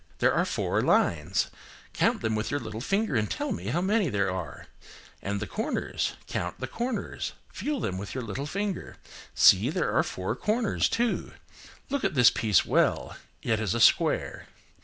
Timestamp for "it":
13.43-13.59